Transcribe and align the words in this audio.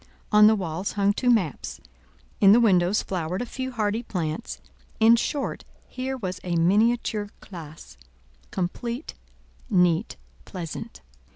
On 0.31 0.47
the 0.47 0.55
walls 0.55 0.93
hung 0.93 1.13
two 1.13 1.29
maps; 1.29 1.79
in 2.39 2.53
the 2.53 2.59
windows 2.59 3.03
flowered 3.03 3.39
a 3.39 3.45
few 3.45 3.71
hardy 3.71 4.01
plants; 4.01 4.59
in 4.99 5.15
short, 5.15 5.63
here 5.87 6.17
was 6.17 6.39
a 6.43 6.55
miniature 6.55 7.29
classe—complete, 7.39 9.13
neat, 9.69 10.15
pleasant. 10.43 11.01